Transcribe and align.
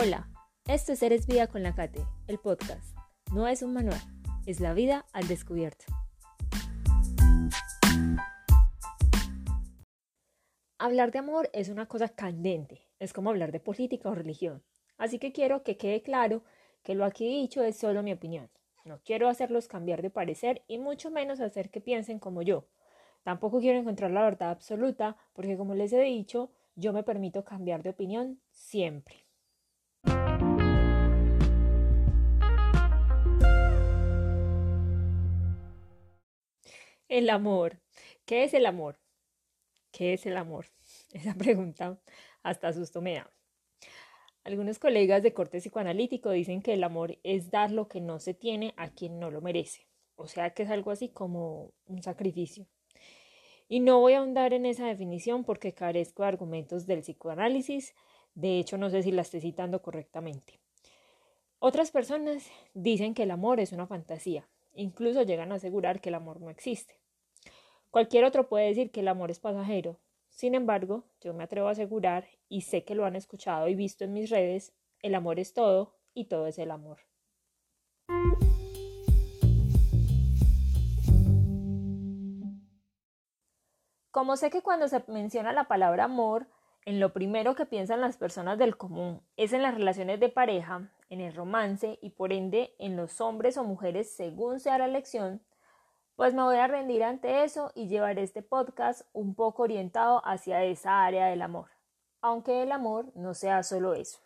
Hola, 0.00 0.28
esto 0.68 0.92
es 0.92 1.02
Eres 1.02 1.26
Vida 1.26 1.48
con 1.48 1.64
la 1.64 1.74
Cate, 1.74 2.06
el 2.28 2.38
podcast. 2.38 2.96
No 3.32 3.48
es 3.48 3.64
un 3.64 3.72
manual, 3.72 4.00
es 4.46 4.60
la 4.60 4.72
vida 4.72 5.06
al 5.12 5.26
descubierto. 5.26 5.86
Hablar 10.78 11.10
de 11.10 11.18
amor 11.18 11.50
es 11.52 11.68
una 11.68 11.86
cosa 11.86 12.08
candente, 12.10 12.86
es 13.00 13.12
como 13.12 13.30
hablar 13.30 13.50
de 13.50 13.58
política 13.58 14.08
o 14.08 14.14
religión. 14.14 14.62
Así 14.98 15.18
que 15.18 15.32
quiero 15.32 15.64
que 15.64 15.76
quede 15.76 16.00
claro 16.00 16.44
que 16.84 16.94
lo 16.94 17.04
aquí 17.04 17.26
dicho 17.26 17.64
es 17.64 17.76
solo 17.76 18.04
mi 18.04 18.12
opinión. 18.12 18.50
No 18.84 19.00
quiero 19.04 19.28
hacerlos 19.28 19.66
cambiar 19.66 20.00
de 20.00 20.10
parecer 20.10 20.62
y 20.68 20.78
mucho 20.78 21.10
menos 21.10 21.40
hacer 21.40 21.70
que 21.70 21.80
piensen 21.80 22.20
como 22.20 22.42
yo. 22.42 22.68
Tampoco 23.24 23.58
quiero 23.58 23.80
encontrar 23.80 24.12
la 24.12 24.22
verdad 24.22 24.50
absoluta 24.50 25.16
porque 25.32 25.56
como 25.56 25.74
les 25.74 25.92
he 25.92 26.02
dicho, 26.02 26.52
yo 26.76 26.92
me 26.92 27.02
permito 27.02 27.44
cambiar 27.44 27.82
de 27.82 27.90
opinión 27.90 28.40
siempre. 28.52 29.27
El 37.08 37.30
amor. 37.30 37.80
¿Qué 38.26 38.44
es 38.44 38.52
el 38.52 38.66
amor? 38.66 38.98
¿Qué 39.92 40.12
es 40.12 40.26
el 40.26 40.36
amor? 40.36 40.66
Esa 41.14 41.32
pregunta 41.32 41.98
hasta 42.42 42.74
susto 42.74 43.00
me 43.00 43.14
da. 43.14 43.32
Algunos 44.44 44.78
colegas 44.78 45.22
de 45.22 45.32
corte 45.32 45.58
psicoanalítico 45.58 46.30
dicen 46.30 46.60
que 46.60 46.74
el 46.74 46.84
amor 46.84 47.18
es 47.22 47.50
dar 47.50 47.70
lo 47.70 47.88
que 47.88 48.02
no 48.02 48.18
se 48.18 48.34
tiene 48.34 48.74
a 48.76 48.90
quien 48.90 49.18
no 49.18 49.30
lo 49.30 49.40
merece. 49.40 49.86
O 50.16 50.28
sea 50.28 50.50
que 50.50 50.64
es 50.64 50.70
algo 50.70 50.90
así 50.90 51.08
como 51.08 51.72
un 51.86 52.02
sacrificio. 52.02 52.66
Y 53.68 53.80
no 53.80 54.00
voy 54.00 54.12
a 54.12 54.18
ahondar 54.18 54.52
en 54.52 54.66
esa 54.66 54.86
definición 54.86 55.44
porque 55.44 55.72
carezco 55.72 56.22
de 56.22 56.28
argumentos 56.28 56.86
del 56.86 57.00
psicoanálisis. 57.00 57.94
De 58.34 58.58
hecho, 58.58 58.76
no 58.76 58.90
sé 58.90 59.02
si 59.02 59.12
la 59.12 59.22
estoy 59.22 59.40
citando 59.40 59.80
correctamente. 59.80 60.60
Otras 61.58 61.90
personas 61.90 62.50
dicen 62.74 63.14
que 63.14 63.22
el 63.22 63.30
amor 63.30 63.60
es 63.60 63.72
una 63.72 63.86
fantasía, 63.86 64.46
Incluso 64.78 65.22
llegan 65.22 65.50
a 65.50 65.56
asegurar 65.56 66.00
que 66.00 66.08
el 66.08 66.14
amor 66.14 66.40
no 66.40 66.50
existe. 66.50 66.97
Cualquier 67.90 68.24
otro 68.24 68.48
puede 68.48 68.66
decir 68.66 68.90
que 68.90 69.00
el 69.00 69.08
amor 69.08 69.30
es 69.30 69.40
pasajero. 69.40 69.98
Sin 70.28 70.54
embargo, 70.54 71.04
yo 71.22 71.32
me 71.32 71.44
atrevo 71.44 71.68
a 71.68 71.70
asegurar, 71.70 72.26
y 72.48 72.60
sé 72.60 72.84
que 72.84 72.94
lo 72.94 73.06
han 73.06 73.16
escuchado 73.16 73.66
y 73.66 73.74
visto 73.74 74.04
en 74.04 74.12
mis 74.12 74.28
redes, 74.28 74.74
el 75.00 75.14
amor 75.14 75.40
es 75.40 75.54
todo 75.54 75.96
y 76.12 76.26
todo 76.26 76.46
es 76.46 76.58
el 76.58 76.70
amor. 76.70 76.98
Como 84.10 84.36
sé 84.36 84.50
que 84.50 84.62
cuando 84.62 84.88
se 84.88 85.02
menciona 85.08 85.52
la 85.52 85.64
palabra 85.64 86.04
amor, 86.04 86.46
en 86.84 87.00
lo 87.00 87.12
primero 87.14 87.54
que 87.54 87.66
piensan 87.66 88.00
las 88.02 88.18
personas 88.18 88.58
del 88.58 88.76
común 88.76 89.22
es 89.36 89.52
en 89.52 89.62
las 89.62 89.74
relaciones 89.74 90.20
de 90.20 90.28
pareja, 90.28 90.90
en 91.08 91.20
el 91.20 91.34
romance 91.34 91.98
y 92.02 92.10
por 92.10 92.32
ende 92.32 92.74
en 92.78 92.96
los 92.96 93.20
hombres 93.22 93.56
o 93.56 93.64
mujeres 93.64 94.14
según 94.14 94.60
sea 94.60 94.78
la 94.78 94.86
elección, 94.86 95.42
pues 96.18 96.34
me 96.34 96.42
voy 96.42 96.56
a 96.56 96.66
rendir 96.66 97.04
ante 97.04 97.44
eso 97.44 97.70
y 97.76 97.86
llevaré 97.86 98.24
este 98.24 98.42
podcast 98.42 99.02
un 99.12 99.36
poco 99.36 99.62
orientado 99.62 100.20
hacia 100.26 100.64
esa 100.64 101.04
área 101.04 101.26
del 101.26 101.42
amor, 101.42 101.70
aunque 102.20 102.64
el 102.64 102.72
amor 102.72 103.12
no 103.14 103.34
sea 103.34 103.62
solo 103.62 103.94
eso. 103.94 104.18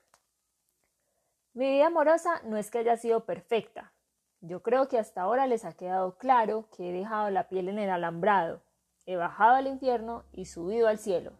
Mi 1.52 1.70
vida 1.70 1.88
amorosa 1.88 2.40
no 2.44 2.56
es 2.56 2.70
que 2.70 2.78
haya 2.78 2.96
sido 2.96 3.26
perfecta. 3.26 3.92
Yo 4.40 4.62
creo 4.62 4.88
que 4.88 4.98
hasta 4.98 5.20
ahora 5.20 5.46
les 5.46 5.66
ha 5.66 5.74
quedado 5.74 6.16
claro 6.16 6.66
que 6.74 6.88
he 6.88 6.92
dejado 6.94 7.28
la 7.28 7.50
piel 7.50 7.68
en 7.68 7.78
el 7.78 7.90
alambrado, 7.90 8.62
he 9.04 9.16
bajado 9.16 9.56
al 9.56 9.66
infierno 9.66 10.24
y 10.32 10.46
subido 10.46 10.88
al 10.88 10.96
cielo. 10.96 11.32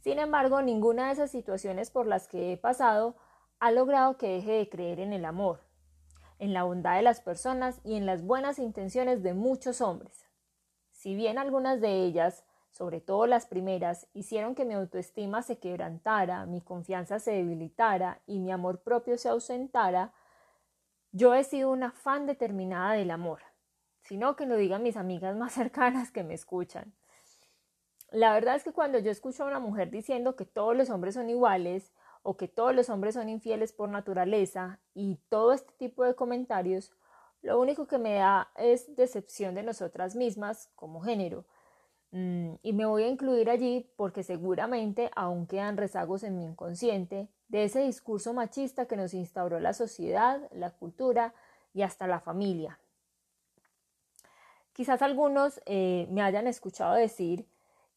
Sin 0.00 0.18
embargo, 0.18 0.62
ninguna 0.62 1.08
de 1.08 1.12
esas 1.12 1.30
situaciones 1.30 1.90
por 1.90 2.06
las 2.06 2.26
que 2.26 2.54
he 2.54 2.56
pasado 2.56 3.16
ha 3.60 3.70
logrado 3.70 4.16
que 4.16 4.28
deje 4.28 4.52
de 4.52 4.68
creer 4.70 4.98
en 4.98 5.12
el 5.12 5.26
amor, 5.26 5.60
en 6.38 6.52
la 6.52 6.62
bondad 6.62 6.96
de 6.96 7.02
las 7.02 7.20
personas 7.20 7.80
y 7.84 7.96
en 7.96 8.06
las 8.06 8.22
buenas 8.22 8.58
intenciones 8.58 9.22
de 9.22 9.34
muchos 9.34 9.80
hombres. 9.80 10.26
Si 10.92 11.14
bien 11.14 11.38
algunas 11.38 11.80
de 11.80 12.04
ellas, 12.04 12.44
sobre 12.70 13.00
todo 13.00 13.26
las 13.26 13.46
primeras, 13.46 14.06
hicieron 14.14 14.54
que 14.54 14.64
mi 14.64 14.74
autoestima 14.74 15.42
se 15.42 15.58
quebrantara, 15.58 16.46
mi 16.46 16.60
confianza 16.60 17.18
se 17.18 17.32
debilitara 17.32 18.20
y 18.26 18.38
mi 18.38 18.52
amor 18.52 18.82
propio 18.82 19.18
se 19.18 19.28
ausentara, 19.28 20.12
yo 21.12 21.34
he 21.34 21.44
sido 21.44 21.70
una 21.70 21.90
fan 21.90 22.26
determinada 22.26 22.92
del 22.92 23.10
amor, 23.10 23.40
sino 24.02 24.36
que 24.36 24.46
lo 24.46 24.56
digan 24.56 24.82
mis 24.82 24.96
amigas 24.96 25.36
más 25.36 25.52
cercanas 25.54 26.10
que 26.10 26.24
me 26.24 26.34
escuchan. 26.34 26.92
La 28.10 28.32
verdad 28.32 28.56
es 28.56 28.64
que 28.64 28.72
cuando 28.72 28.98
yo 28.98 29.10
escucho 29.10 29.44
a 29.44 29.48
una 29.48 29.58
mujer 29.58 29.90
diciendo 29.90 30.34
que 30.34 30.46
todos 30.46 30.76
los 30.76 30.88
hombres 30.88 31.14
son 31.14 31.28
iguales 31.28 31.92
o 32.22 32.36
que 32.36 32.48
todos 32.48 32.74
los 32.74 32.88
hombres 32.90 33.14
son 33.14 33.28
infieles 33.28 33.72
por 33.72 33.88
naturaleza 33.88 34.80
y 34.94 35.18
todo 35.28 35.52
este 35.52 35.72
tipo 35.78 36.04
de 36.04 36.14
comentarios, 36.14 36.92
lo 37.42 37.60
único 37.60 37.86
que 37.86 37.98
me 37.98 38.14
da 38.14 38.50
es 38.56 38.94
decepción 38.96 39.54
de 39.54 39.62
nosotras 39.62 40.16
mismas 40.16 40.70
como 40.74 41.00
género. 41.00 41.44
Mm, 42.10 42.54
y 42.62 42.72
me 42.72 42.86
voy 42.86 43.02
a 43.02 43.08
incluir 43.08 43.50
allí 43.50 43.90
porque 43.96 44.22
seguramente 44.22 45.10
aún 45.14 45.46
quedan 45.46 45.76
rezagos 45.76 46.22
en 46.22 46.36
mi 46.36 46.44
inconsciente 46.44 47.28
de 47.48 47.64
ese 47.64 47.80
discurso 47.80 48.32
machista 48.32 48.86
que 48.86 48.96
nos 48.96 49.14
instauró 49.14 49.60
la 49.60 49.74
sociedad, 49.74 50.40
la 50.52 50.70
cultura 50.70 51.34
y 51.74 51.82
hasta 51.82 52.06
la 52.06 52.20
familia. 52.20 52.78
Quizás 54.72 55.02
algunos 55.02 55.60
eh, 55.66 56.06
me 56.10 56.22
hayan 56.22 56.46
escuchado 56.46 56.94
decir 56.94 57.46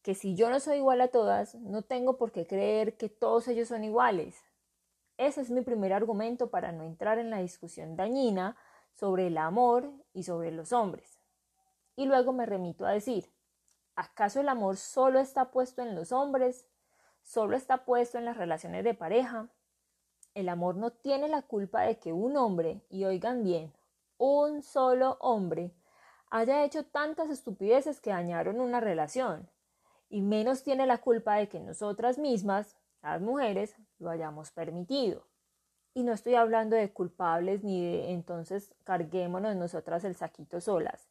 que 0.02 0.14
si 0.14 0.34
yo 0.34 0.50
no 0.50 0.58
soy 0.60 0.78
igual 0.78 1.00
a 1.00 1.08
todas, 1.08 1.54
no 1.54 1.82
tengo 1.82 2.16
por 2.16 2.32
qué 2.32 2.46
creer 2.46 2.96
que 2.96 3.08
todos 3.08 3.46
ellos 3.48 3.68
son 3.68 3.84
iguales. 3.84 4.42
Ese 5.16 5.40
es 5.40 5.50
mi 5.50 5.60
primer 5.60 5.92
argumento 5.92 6.50
para 6.50 6.72
no 6.72 6.82
entrar 6.82 7.18
en 7.18 7.30
la 7.30 7.38
discusión 7.38 7.96
dañina 7.96 8.56
sobre 8.92 9.28
el 9.28 9.38
amor 9.38 9.90
y 10.12 10.24
sobre 10.24 10.50
los 10.50 10.72
hombres. 10.72 11.20
Y 11.94 12.06
luego 12.06 12.32
me 12.32 12.46
remito 12.46 12.84
a 12.84 12.90
decir, 12.90 13.30
¿acaso 13.94 14.40
el 14.40 14.48
amor 14.48 14.76
solo 14.76 15.20
está 15.20 15.50
puesto 15.50 15.82
en 15.82 15.94
los 15.94 16.10
hombres? 16.10 16.66
¿Solo 17.22 17.56
está 17.56 17.84
puesto 17.84 18.18
en 18.18 18.24
las 18.24 18.36
relaciones 18.36 18.82
de 18.82 18.94
pareja? 18.94 19.48
El 20.34 20.48
amor 20.48 20.76
no 20.76 20.90
tiene 20.90 21.28
la 21.28 21.42
culpa 21.42 21.82
de 21.82 21.98
que 21.98 22.12
un 22.12 22.36
hombre, 22.36 22.82
y 22.88 23.04
oigan 23.04 23.44
bien, 23.44 23.72
un 24.18 24.62
solo 24.62 25.18
hombre, 25.20 25.70
haya 26.30 26.64
hecho 26.64 26.84
tantas 26.86 27.28
estupideces 27.30 28.00
que 28.00 28.10
dañaron 28.10 28.60
una 28.60 28.80
relación 28.80 29.48
y 30.12 30.20
menos 30.20 30.62
tiene 30.62 30.86
la 30.86 30.98
culpa 30.98 31.36
de 31.36 31.48
que 31.48 31.58
nosotras 31.58 32.18
mismas, 32.18 32.76
las 33.00 33.22
mujeres, 33.22 33.74
lo 33.98 34.10
hayamos 34.10 34.50
permitido. 34.50 35.26
Y 35.94 36.02
no 36.02 36.12
estoy 36.12 36.34
hablando 36.34 36.76
de 36.76 36.92
culpables 36.92 37.64
ni 37.64 37.82
de 37.82 38.12
entonces 38.12 38.74
carguémonos 38.84 39.56
nosotras 39.56 40.04
el 40.04 40.14
saquito 40.14 40.60
solas. 40.60 41.08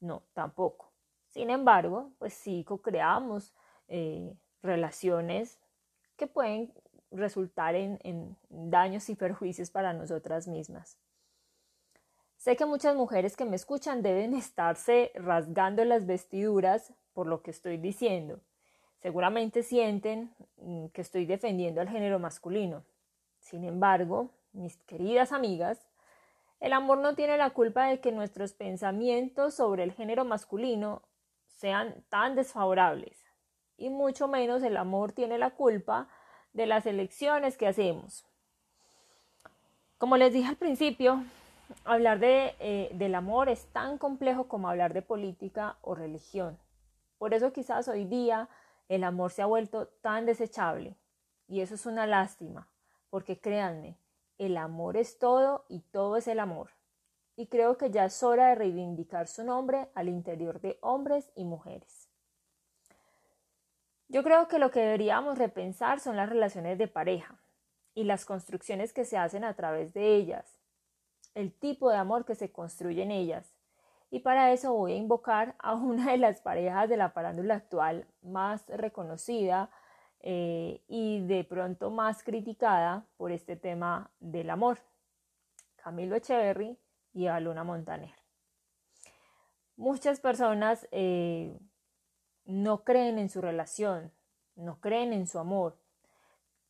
No, 0.00 0.24
tampoco. 0.34 0.92
Sin 1.28 1.48
embargo, 1.48 2.12
pues 2.18 2.34
sí 2.34 2.66
creamos 2.82 3.54
eh, 3.88 4.36
relaciones 4.62 5.58
que 6.16 6.26
pueden 6.26 6.74
resultar 7.10 7.74
en, 7.74 7.98
en 8.02 8.36
daños 8.50 9.08
y 9.08 9.14
perjuicios 9.14 9.70
para 9.70 9.94
nosotras 9.94 10.46
mismas. 10.46 10.98
Sé 12.36 12.54
que 12.56 12.66
muchas 12.66 12.96
mujeres 12.96 13.34
que 13.34 13.46
me 13.46 13.56
escuchan 13.56 14.02
deben 14.02 14.34
estarse 14.34 15.10
rasgando 15.14 15.86
las 15.86 16.04
vestiduras 16.04 16.92
por 17.14 17.26
lo 17.26 17.42
que 17.42 17.50
estoy 17.50 17.76
diciendo. 17.76 18.40
Seguramente 19.00 19.62
sienten 19.62 20.30
mm, 20.58 20.86
que 20.86 21.00
estoy 21.00 21.26
defendiendo 21.26 21.80
al 21.80 21.88
género 21.88 22.18
masculino. 22.18 22.84
Sin 23.40 23.64
embargo, 23.64 24.30
mis 24.52 24.76
queridas 24.78 25.32
amigas, 25.32 25.86
el 26.60 26.72
amor 26.72 26.98
no 26.98 27.14
tiene 27.14 27.36
la 27.36 27.50
culpa 27.50 27.86
de 27.86 28.00
que 28.00 28.12
nuestros 28.12 28.52
pensamientos 28.52 29.54
sobre 29.54 29.82
el 29.82 29.92
género 29.92 30.24
masculino 30.24 31.02
sean 31.46 32.04
tan 32.08 32.36
desfavorables. 32.36 33.24
Y 33.76 33.90
mucho 33.90 34.28
menos 34.28 34.62
el 34.62 34.76
amor 34.76 35.12
tiene 35.12 35.38
la 35.38 35.50
culpa 35.50 36.08
de 36.52 36.66
las 36.66 36.86
elecciones 36.86 37.56
que 37.56 37.66
hacemos. 37.66 38.24
Como 39.98 40.16
les 40.16 40.32
dije 40.32 40.48
al 40.48 40.56
principio, 40.56 41.24
hablar 41.84 42.18
de, 42.18 42.54
eh, 42.60 42.90
del 42.94 43.14
amor 43.14 43.48
es 43.48 43.66
tan 43.66 43.98
complejo 43.98 44.48
como 44.48 44.68
hablar 44.68 44.92
de 44.92 45.02
política 45.02 45.76
o 45.82 45.94
religión. 45.94 46.58
Por 47.22 47.34
eso 47.34 47.52
quizás 47.52 47.86
hoy 47.86 48.04
día 48.04 48.48
el 48.88 49.04
amor 49.04 49.30
se 49.30 49.42
ha 49.42 49.46
vuelto 49.46 49.86
tan 49.86 50.26
desechable. 50.26 50.96
Y 51.46 51.60
eso 51.60 51.76
es 51.76 51.86
una 51.86 52.04
lástima, 52.04 52.68
porque 53.10 53.38
créanme, 53.40 53.96
el 54.38 54.56
amor 54.56 54.96
es 54.96 55.20
todo 55.20 55.64
y 55.68 55.82
todo 55.92 56.16
es 56.16 56.26
el 56.26 56.40
amor. 56.40 56.70
Y 57.36 57.46
creo 57.46 57.78
que 57.78 57.92
ya 57.92 58.06
es 58.06 58.24
hora 58.24 58.48
de 58.48 58.56
reivindicar 58.56 59.28
su 59.28 59.44
nombre 59.44 59.88
al 59.94 60.08
interior 60.08 60.60
de 60.60 60.80
hombres 60.80 61.30
y 61.36 61.44
mujeres. 61.44 62.08
Yo 64.08 64.24
creo 64.24 64.48
que 64.48 64.58
lo 64.58 64.72
que 64.72 64.80
deberíamos 64.80 65.38
repensar 65.38 66.00
son 66.00 66.16
las 66.16 66.28
relaciones 66.28 66.76
de 66.76 66.88
pareja 66.88 67.40
y 67.94 68.02
las 68.02 68.24
construcciones 68.24 68.92
que 68.92 69.04
se 69.04 69.16
hacen 69.16 69.44
a 69.44 69.54
través 69.54 69.94
de 69.94 70.16
ellas, 70.16 70.58
el 71.36 71.52
tipo 71.52 71.88
de 71.88 71.98
amor 71.98 72.24
que 72.24 72.34
se 72.34 72.50
construye 72.50 73.04
en 73.04 73.12
ellas, 73.12 73.54
y 74.12 74.20
para 74.20 74.52
eso 74.52 74.74
voy 74.74 74.92
a 74.92 74.96
invocar 74.96 75.56
a 75.58 75.74
una 75.74 76.12
de 76.12 76.18
las 76.18 76.42
parejas 76.42 76.86
de 76.86 76.98
la 76.98 77.14
parándula 77.14 77.54
actual 77.54 78.06
más 78.20 78.68
reconocida 78.68 79.70
eh, 80.20 80.82
y 80.86 81.26
de 81.26 81.44
pronto 81.44 81.90
más 81.90 82.22
criticada 82.22 83.06
por 83.16 83.32
este 83.32 83.56
tema 83.56 84.10
del 84.20 84.50
amor. 84.50 84.80
Camilo 85.76 86.14
Echeverry 86.14 86.78
y 87.14 87.26
Aluna 87.26 87.64
Montaner. 87.64 88.14
Muchas 89.76 90.20
personas 90.20 90.86
eh, 90.90 91.58
no 92.44 92.84
creen 92.84 93.18
en 93.18 93.30
su 93.30 93.40
relación, 93.40 94.12
no 94.56 94.78
creen 94.78 95.14
en 95.14 95.26
su 95.26 95.38
amor. 95.38 95.78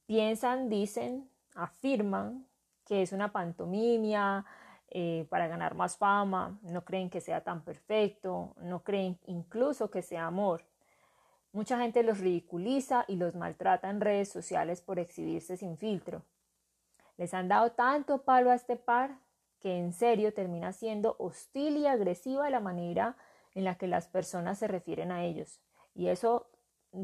Piensan, 0.06 0.68
dicen, 0.68 1.28
afirman 1.56 2.46
que 2.86 3.02
es 3.02 3.10
una 3.10 3.32
pantomimia 3.32 4.46
eh, 4.94 5.26
para 5.30 5.48
ganar 5.48 5.74
más 5.74 5.96
fama, 5.96 6.58
no 6.60 6.84
creen 6.84 7.08
que 7.08 7.22
sea 7.22 7.42
tan 7.42 7.64
perfecto, 7.64 8.54
no 8.60 8.82
creen 8.82 9.18
incluso 9.24 9.90
que 9.90 10.02
sea 10.02 10.26
amor. 10.26 10.66
Mucha 11.50 11.78
gente 11.78 12.02
los 12.02 12.18
ridiculiza 12.18 13.06
y 13.08 13.16
los 13.16 13.34
maltrata 13.34 13.88
en 13.88 14.02
redes 14.02 14.30
sociales 14.30 14.82
por 14.82 14.98
exhibirse 14.98 15.56
sin 15.56 15.78
filtro. 15.78 16.26
Les 17.16 17.32
han 17.32 17.48
dado 17.48 17.72
tanto 17.72 18.22
palo 18.24 18.50
a 18.50 18.54
este 18.54 18.76
par 18.76 19.16
que 19.60 19.78
en 19.78 19.94
serio 19.94 20.34
termina 20.34 20.74
siendo 20.74 21.16
hostil 21.18 21.78
y 21.78 21.86
agresiva 21.86 22.50
la 22.50 22.60
manera 22.60 23.16
en 23.54 23.64
la 23.64 23.76
que 23.76 23.86
las 23.86 24.08
personas 24.08 24.58
se 24.58 24.68
refieren 24.68 25.10
a 25.10 25.24
ellos. 25.24 25.62
Y 25.94 26.08
eso 26.08 26.50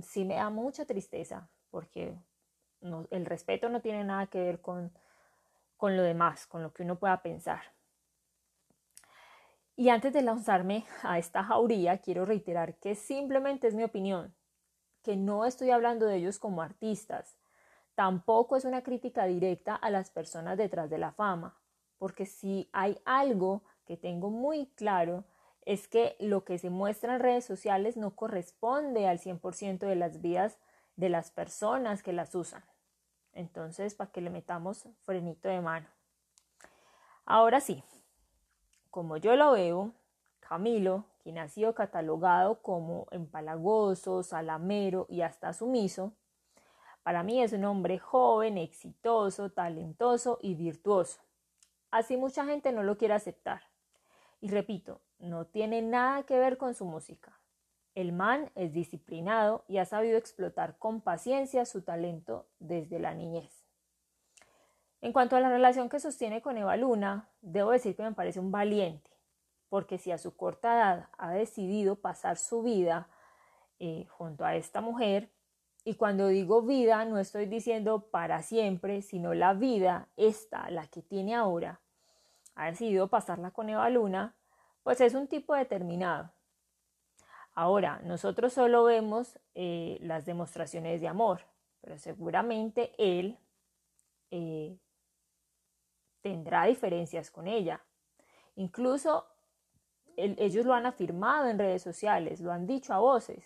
sí 0.03 0.27
me 0.27 0.35
da 0.35 0.51
mucha 0.51 0.85
tristeza, 0.85 1.49
porque 1.71 2.19
el 2.83 3.25
respeto 3.25 3.71
no 3.71 3.81
tiene 3.81 4.05
nada 4.05 4.27
que 4.27 4.43
ver 4.43 4.61
con, 4.61 4.93
con 5.79 5.97
lo 5.97 6.03
demás, 6.03 6.47
con 6.47 6.63
lo 6.63 6.75
que 6.75 6.83
uno 6.83 6.99
pueda 6.99 7.23
pensar. 7.23 7.78
Y 9.79 9.91
antes 9.91 10.13
de 10.13 10.23
lanzarme 10.23 10.85
a 11.05 11.21
esta 11.21 11.45
jauría, 11.45 11.99
quiero 11.99 12.25
reiterar 12.25 12.81
que 12.81 12.97
simplemente 12.97 13.69
es 13.69 13.77
mi 13.77 13.85
opinión, 13.85 14.35
que 15.05 15.15
no 15.15 15.45
estoy 15.45 15.71
hablando 15.71 16.07
de 16.07 16.17
ellos 16.17 16.41
como 16.41 16.63
artistas. 16.63 17.39
Tampoco 17.95 18.57
es 18.57 18.65
una 18.65 18.83
crítica 18.83 19.27
directa 19.27 19.77
a 19.77 19.91
las 19.91 20.11
personas 20.11 20.59
detrás 20.59 20.91
de 20.91 20.99
la 20.99 21.13
fama, 21.13 21.57
porque 21.97 22.27
si 22.27 22.69
hay 22.73 22.99
algo 23.05 23.63
que 23.87 23.97
tengo 23.97 24.31
muy 24.31 24.67
claro 24.75 25.23
es 25.65 25.87
que 25.87 26.17
lo 26.19 26.45
que 26.45 26.59
se 26.59 26.71
muestra 26.71 27.15
en 27.15 27.21
redes 27.21 27.45
sociales 27.45 27.97
no 27.97 28.17
corresponde 28.17 29.07
al 29.07 29.21
100% 29.21 29.87
de 29.87 29.95
las 29.95 30.21
vidas 30.21 30.59
de 30.97 31.09
las 31.09 31.31
personas 31.31 32.03
que 32.03 32.13
las 32.13 32.35
usan. 32.35 32.65
Entonces, 33.33 33.95
para 33.95 34.11
que 34.11 34.23
le 34.23 34.31
metamos 34.31 34.89
frenito 35.05 35.49
de 35.49 35.61
mano. 35.61 35.87
Ahora 37.25 37.61
sí, 37.61 37.85
como 38.99 39.17
yo 39.17 39.37
lo 39.37 39.53
veo, 39.53 39.93
Camilo, 40.41 41.05
quien 41.23 41.39
ha 41.39 41.47
sido 41.47 41.73
catalogado 41.73 42.61
como 42.63 43.07
empalagoso, 43.13 44.25
salamero 44.25 45.07
y 45.09 45.21
hasta 45.21 45.53
sumiso, 45.53 46.15
para 47.05 47.23
mí 47.23 47.41
es 47.41 47.53
un 47.53 47.65
hombre 47.65 48.01
joven, 48.01 48.59
exitoso, 48.59 49.51
talentoso 49.51 50.41
y 50.43 50.57
virtuoso. 50.57 51.21
Así 51.93 52.17
mucha 52.17 52.45
gente 52.45 52.73
no 52.73 52.83
lo 52.83 52.99
quiere 52.99 53.15
aceptar. 53.15 53.63
Y 54.41 54.49
repito, 54.49 55.01
no 55.21 55.47
tiene 55.47 55.81
nada 55.81 56.25
que 56.25 56.37
ver 56.37 56.59
con 56.59 56.75
su 56.75 56.85
música. 56.85 57.39
El 57.95 58.11
man 58.11 58.51
es 58.57 58.73
disciplinado 58.73 59.63
y 59.69 59.79
ha 59.79 59.85
sabido 59.85 60.19
explotar 60.19 60.77
con 60.77 61.03
paciencia 61.03 61.67
su 61.67 61.83
talento 61.83 62.47
desde 62.59 62.99
la 62.99 63.15
niñez. 63.15 63.58
En 65.01 65.13
cuanto 65.13 65.37
a 65.37 65.41
la 65.41 65.49
relación 65.49 65.89
que 65.89 66.01
sostiene 66.01 66.43
con 66.43 66.59
Eva 66.59 66.77
Luna, 66.77 67.29
debo 67.41 67.71
decir 67.71 67.95
que 67.95 68.03
me 68.03 68.13
parece 68.13 68.41
un 68.41 68.51
valiente, 68.51 69.11
porque 69.69 69.99
si 69.99 70.11
a 70.11 70.19
su 70.19 70.37
corta 70.37 70.75
edad 70.75 71.09
ha 71.19 71.31
decidido 71.31 71.97
pasar 71.97 72.37
su 72.37 72.63
vida 72.63 73.09
eh, 73.79 74.07
junto 74.09 74.45
a 74.45 74.57
esta 74.57 74.81
mujer, 74.81 75.31
y 75.85 75.95
cuando 75.95 76.27
digo 76.27 76.63
vida 76.63 77.05
no 77.05 77.19
estoy 77.19 77.47
diciendo 77.47 78.11
para 78.11 78.43
siempre, 78.43 79.03
sino 79.03 79.35
la 79.35 79.55
vida, 79.55 80.09
esta, 80.17 80.69
la 80.71 80.89
que 80.89 81.03
tiene 81.03 81.35
ahora, 81.35 81.81
ha 82.57 82.67
decidido 82.67 83.07
pasarla 83.07 83.53
con 83.53 83.69
Eva 83.69 83.89
Luna, 83.91 84.35
pues 84.83 85.01
es 85.01 85.15
un 85.15 85.29
tipo 85.29 85.55
determinado. 85.55 86.33
Ahora, 87.55 88.01
nosotros 88.05 88.53
solo 88.53 88.85
vemos 88.85 89.39
eh, 89.55 89.99
las 90.01 90.27
demostraciones 90.27 91.01
de 91.01 91.09
amor, 91.09 91.43
pero 91.81 91.99
seguramente 91.99 92.93
él 92.99 93.39
eh, 94.31 94.77
tendrá 96.23 96.67
diferencias 96.67 97.31
con 97.31 97.47
ella. 97.47 97.83
Incluso 98.57 99.27
ellos 100.17 100.67
lo 100.67 100.75
han 100.75 100.87
afirmado 100.87 101.49
en 101.49 101.59
redes 101.59 101.83
sociales, 101.83 102.41
lo 102.41 102.53
han 102.53 102.67
dicho 102.67 102.93
a 102.93 102.99
voces. 102.99 103.45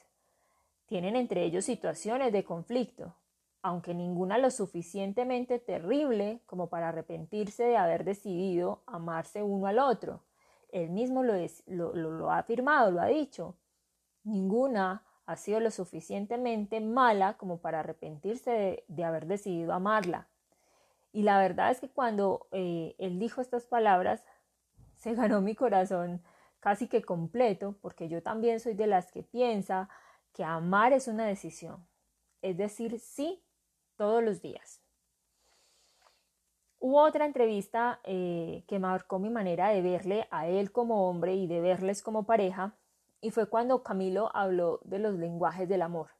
Tienen 0.86 1.16
entre 1.16 1.44
ellos 1.44 1.64
situaciones 1.64 2.32
de 2.32 2.44
conflicto, 2.44 3.14
aunque 3.62 3.94
ninguna 3.94 4.38
lo 4.38 4.50
suficientemente 4.50 5.58
terrible 5.58 6.40
como 6.46 6.68
para 6.68 6.88
arrepentirse 6.88 7.64
de 7.64 7.76
haber 7.76 8.04
decidido 8.04 8.82
amarse 8.86 9.42
uno 9.42 9.66
al 9.66 9.78
otro. 9.78 10.22
Él 10.70 10.90
mismo 10.90 11.22
lo, 11.22 12.30
ha 12.30 12.38
afirmado, 12.38 12.90
lo 12.90 13.00
ha 13.00 13.06
dicho. 13.06 13.56
Ninguna 14.24 15.04
ha 15.26 15.36
sido 15.36 15.60
lo 15.60 15.70
suficientemente 15.70 16.80
mala 16.80 17.36
como 17.36 17.60
para 17.60 17.80
arrepentirse 17.80 18.84
de 18.88 19.04
haber 19.04 19.26
decidido 19.26 19.72
amarla. 19.74 20.28
Y 21.12 21.22
la 21.22 21.38
verdad 21.38 21.70
es 21.70 21.80
que 21.80 21.90
cuando 21.90 22.48
eh, 22.52 22.94
él 22.98 23.18
dijo 23.18 23.40
estas 23.40 23.66
palabras, 23.66 24.24
se 24.96 25.14
ganó 25.14 25.40
mi 25.40 25.54
corazón 25.54 26.22
casi 26.60 26.88
que 26.88 27.02
completo, 27.02 27.76
porque 27.82 28.08
yo 28.08 28.22
también 28.22 28.60
soy 28.60 28.74
de 28.74 28.86
las 28.86 29.10
que 29.10 29.22
piensa 29.22 29.88
que 30.32 30.44
amar 30.44 30.92
es 30.92 31.08
una 31.08 31.26
decisión, 31.26 31.86
es 32.40 32.56
decir, 32.56 32.98
sí 32.98 33.44
todos 33.96 34.22
los 34.22 34.40
días. 34.40 34.80
Hubo 36.78 37.02
otra 37.02 37.26
entrevista 37.26 38.00
eh, 38.04 38.64
que 38.66 38.78
marcó 38.78 39.18
mi 39.18 39.30
manera 39.30 39.68
de 39.68 39.82
verle 39.82 40.26
a 40.30 40.48
él 40.48 40.72
como 40.72 41.08
hombre 41.08 41.34
y 41.34 41.46
de 41.46 41.60
verles 41.60 42.02
como 42.02 42.24
pareja, 42.24 42.74
y 43.20 43.30
fue 43.30 43.48
cuando 43.48 43.82
Camilo 43.82 44.34
habló 44.34 44.80
de 44.84 44.98
los 44.98 45.14
lenguajes 45.14 45.68
del 45.68 45.82
amor. 45.82 46.10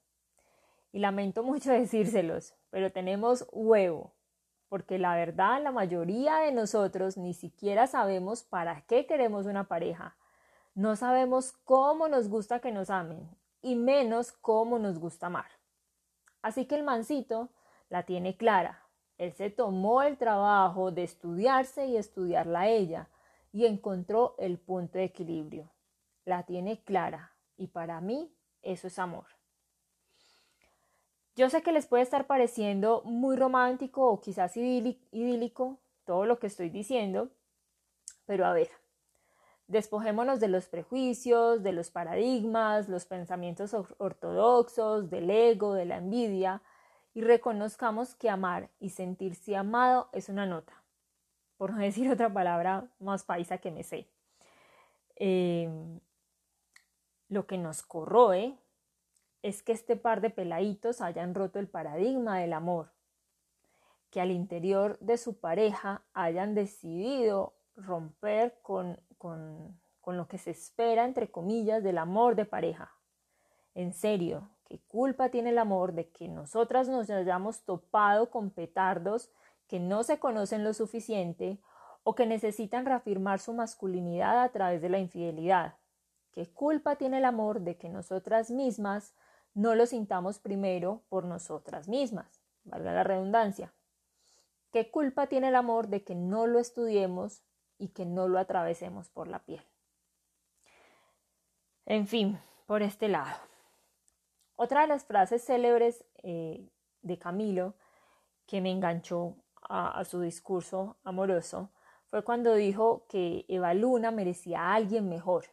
Y 0.92 1.00
lamento 1.00 1.42
mucho 1.42 1.72
decírselos, 1.72 2.54
pero 2.70 2.92
tenemos 2.92 3.46
huevo, 3.50 4.14
porque 4.72 4.98
la 4.98 5.14
verdad 5.14 5.62
la 5.62 5.70
mayoría 5.70 6.36
de 6.36 6.50
nosotros 6.50 7.18
ni 7.18 7.34
siquiera 7.34 7.86
sabemos 7.86 8.42
para 8.42 8.80
qué 8.86 9.04
queremos 9.04 9.44
una 9.44 9.68
pareja. 9.68 10.16
No 10.74 10.96
sabemos 10.96 11.52
cómo 11.52 12.08
nos 12.08 12.30
gusta 12.30 12.60
que 12.60 12.72
nos 12.72 12.88
amen 12.88 13.28
y 13.60 13.76
menos 13.76 14.32
cómo 14.32 14.78
nos 14.78 14.98
gusta 14.98 15.26
amar. 15.26 15.50
Así 16.40 16.64
que 16.64 16.76
el 16.76 16.84
mancito 16.84 17.50
la 17.90 18.04
tiene 18.04 18.38
clara. 18.38 18.82
Él 19.18 19.34
se 19.34 19.50
tomó 19.50 20.00
el 20.00 20.16
trabajo 20.16 20.90
de 20.90 21.02
estudiarse 21.02 21.84
y 21.84 21.98
estudiarla 21.98 22.60
a 22.60 22.68
ella 22.68 23.10
y 23.52 23.66
encontró 23.66 24.36
el 24.38 24.58
punto 24.58 24.96
de 24.96 25.04
equilibrio. 25.04 25.70
La 26.24 26.44
tiene 26.44 26.82
clara 26.82 27.34
y 27.58 27.66
para 27.66 28.00
mí 28.00 28.34
eso 28.62 28.86
es 28.86 28.98
amor. 28.98 29.26
Yo 31.34 31.48
sé 31.48 31.62
que 31.62 31.72
les 31.72 31.86
puede 31.86 32.02
estar 32.02 32.26
pareciendo 32.26 33.02
muy 33.04 33.36
romántico 33.36 34.06
o 34.06 34.20
quizás 34.20 34.56
idílico 34.56 35.78
todo 36.04 36.26
lo 36.26 36.38
que 36.38 36.46
estoy 36.46 36.68
diciendo, 36.68 37.30
pero 38.26 38.44
a 38.44 38.52
ver, 38.52 38.70
despojémonos 39.66 40.40
de 40.40 40.48
los 40.48 40.68
prejuicios, 40.68 41.62
de 41.62 41.72
los 41.72 41.90
paradigmas, 41.90 42.88
los 42.90 43.06
pensamientos 43.06 43.74
ortodoxos, 43.96 45.08
del 45.08 45.30
ego, 45.30 45.72
de 45.72 45.86
la 45.86 45.96
envidia, 45.96 46.62
y 47.14 47.22
reconozcamos 47.22 48.14
que 48.14 48.28
amar 48.28 48.68
y 48.78 48.90
sentirse 48.90 49.56
amado 49.56 50.08
es 50.12 50.28
una 50.28 50.44
nota, 50.44 50.82
por 51.56 51.72
no 51.72 51.78
decir 51.82 52.10
otra 52.10 52.30
palabra 52.32 52.88
más 52.98 53.24
paisa 53.24 53.58
que 53.58 53.70
me 53.70 53.84
sé. 53.84 54.06
Em, 55.16 56.00
lo 57.28 57.46
que 57.46 57.56
nos 57.56 57.82
corroe 57.82 58.58
es 59.42 59.62
que 59.62 59.72
este 59.72 59.96
par 59.96 60.20
de 60.20 60.30
peladitos 60.30 61.00
hayan 61.00 61.34
roto 61.34 61.58
el 61.58 61.68
paradigma 61.68 62.38
del 62.38 62.52
amor, 62.52 62.92
que 64.10 64.20
al 64.20 64.30
interior 64.30 64.98
de 65.00 65.18
su 65.18 65.38
pareja 65.38 66.02
hayan 66.14 66.54
decidido 66.54 67.54
romper 67.76 68.58
con, 68.62 69.00
con, 69.18 69.80
con 70.00 70.16
lo 70.16 70.28
que 70.28 70.38
se 70.38 70.50
espera, 70.50 71.04
entre 71.04 71.30
comillas, 71.30 71.82
del 71.82 71.98
amor 71.98 72.36
de 72.36 72.44
pareja. 72.44 72.92
En 73.74 73.94
serio, 73.94 74.50
¿qué 74.64 74.80
culpa 74.86 75.30
tiene 75.30 75.50
el 75.50 75.58
amor 75.58 75.92
de 75.92 76.10
que 76.10 76.28
nosotras 76.28 76.88
nos 76.88 77.10
hayamos 77.10 77.64
topado 77.64 78.30
con 78.30 78.50
petardos 78.50 79.30
que 79.66 79.80
no 79.80 80.02
se 80.02 80.18
conocen 80.18 80.64
lo 80.64 80.74
suficiente 80.74 81.58
o 82.04 82.14
que 82.14 82.26
necesitan 82.26 82.84
reafirmar 82.84 83.38
su 83.38 83.54
masculinidad 83.54 84.42
a 84.42 84.50
través 84.50 84.82
de 84.82 84.90
la 84.90 84.98
infidelidad? 84.98 85.76
¿Qué 86.32 86.48
culpa 86.50 86.96
tiene 86.96 87.18
el 87.18 87.24
amor 87.24 87.60
de 87.60 87.76
que 87.76 87.88
nosotras 87.88 88.50
mismas 88.50 89.14
no 89.54 89.74
lo 89.74 89.86
sintamos 89.86 90.38
primero 90.38 91.02
por 91.08 91.24
nosotras 91.24 91.88
mismas, 91.88 92.40
valga 92.64 92.92
la 92.92 93.04
redundancia. 93.04 93.72
¿Qué 94.72 94.90
culpa 94.90 95.26
tiene 95.26 95.48
el 95.48 95.56
amor 95.56 95.88
de 95.88 96.02
que 96.02 96.14
no 96.14 96.46
lo 96.46 96.58
estudiemos 96.58 97.42
y 97.78 97.88
que 97.88 98.06
no 98.06 98.28
lo 98.28 98.38
atravesemos 98.38 99.10
por 99.10 99.28
la 99.28 99.40
piel? 99.40 99.62
En 101.84 102.06
fin, 102.06 102.38
por 102.66 102.82
este 102.82 103.08
lado. 103.08 103.36
Otra 104.56 104.82
de 104.82 104.86
las 104.86 105.04
frases 105.04 105.44
célebres 105.44 106.04
eh, 106.22 106.70
de 107.02 107.18
Camilo 107.18 107.74
que 108.46 108.60
me 108.60 108.70
enganchó 108.70 109.36
a, 109.62 110.04
su 110.04 110.20
discurso 110.20 110.96
amoroso 111.04 111.70
fue 112.08 112.24
cuando 112.24 112.54
dijo 112.54 113.06
que 113.08 113.44
Eva 113.48 113.74
Luna 113.74 114.10
merecía 114.10 114.60
a 114.60 114.74
alguien 114.74 115.08
mejor 115.08 115.46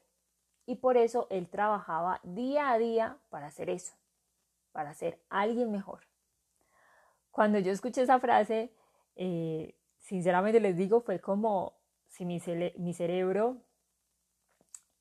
y 0.70 0.76
por 0.76 0.98
eso 0.98 1.26
él 1.32 1.50
trabajaba 1.50 2.20
día 2.22 2.70
a 2.70 2.78
día 2.78 3.18
para 3.30 3.48
hacer 3.48 3.72
eso, 3.72 3.96
para 4.72 4.94
ser 4.94 5.20
alguien 5.28 5.72
mejor. 5.72 6.02
Cuando 7.32 7.58
yo 7.58 7.72
escuché 7.72 8.04
esa 8.04 8.20
frase, 8.20 8.72
eh, 9.16 9.74
sinceramente 9.98 10.60
les 10.60 10.78
digo, 10.78 11.02
fue 11.02 11.20
como 11.20 11.74
si 12.08 12.24
mi, 12.24 12.40
cerebro, 12.40 13.58